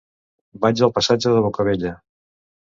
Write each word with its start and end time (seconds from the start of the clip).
Vaig 0.63 0.81
al 0.87 0.95
passatge 0.97 1.35
de 1.37 1.45
Bocabella. 1.49 1.95